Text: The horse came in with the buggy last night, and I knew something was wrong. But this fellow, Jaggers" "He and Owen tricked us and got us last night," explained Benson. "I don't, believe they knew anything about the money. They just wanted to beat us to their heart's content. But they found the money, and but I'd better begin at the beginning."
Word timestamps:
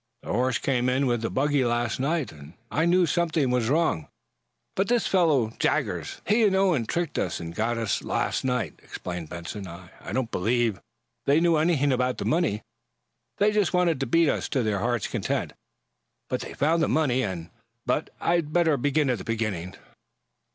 The 0.23 0.33
horse 0.33 0.57
came 0.57 0.89
in 0.89 1.05
with 1.05 1.21
the 1.21 1.29
buggy 1.29 1.63
last 1.63 1.99
night, 1.99 2.31
and 2.31 2.55
I 2.71 2.85
knew 2.85 3.05
something 3.05 3.51
was 3.51 3.69
wrong. 3.69 4.07
But 4.75 4.87
this 4.87 5.05
fellow, 5.05 5.51
Jaggers" 5.59 6.21
"He 6.25 6.43
and 6.43 6.55
Owen 6.55 6.87
tricked 6.87 7.19
us 7.19 7.39
and 7.39 7.53
got 7.53 7.77
us 7.77 8.01
last 8.03 8.43
night," 8.43 8.79
explained 8.81 9.29
Benson. 9.29 9.67
"I 9.67 9.91
don't, 10.11 10.31
believe 10.31 10.81
they 11.27 11.39
knew 11.39 11.57
anything 11.57 11.91
about 11.91 12.17
the 12.17 12.25
money. 12.25 12.63
They 13.37 13.51
just 13.51 13.73
wanted 13.75 13.99
to 13.99 14.07
beat 14.07 14.27
us 14.27 14.49
to 14.49 14.63
their 14.63 14.79
heart's 14.79 15.05
content. 15.05 15.53
But 16.29 16.41
they 16.41 16.55
found 16.55 16.81
the 16.81 16.87
money, 16.89 17.21
and 17.23 17.51
but 17.85 18.09
I'd 18.19 18.51
better 18.51 18.77
begin 18.77 19.07
at 19.11 19.19
the 19.19 19.23
beginning." 19.23 19.75